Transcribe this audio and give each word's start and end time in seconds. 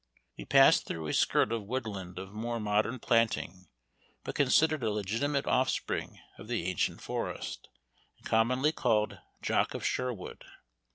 We 0.35 0.45
passed 0.45 0.87
through 0.87 1.05
a 1.05 1.13
skirt 1.13 1.51
of 1.51 1.67
woodland, 1.67 2.17
of 2.17 2.33
more 2.33 2.59
modern 2.59 2.97
planting, 2.97 3.67
but 4.23 4.33
considered 4.33 4.81
a 4.81 4.89
legitimate 4.89 5.45
offspring 5.45 6.17
of 6.39 6.47
the 6.47 6.65
ancient 6.65 7.01
forest, 7.03 7.69
and 8.17 8.25
commonly 8.25 8.71
called 8.71 9.19
Jock 9.43 9.75
of 9.75 9.85
Sherwood. 9.85 10.43